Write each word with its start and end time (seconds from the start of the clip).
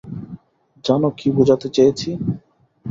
জানো 0.85 1.07
কী 1.19 1.27
বোঝাতে 1.37 1.67
চেয়েছি? 1.75 2.09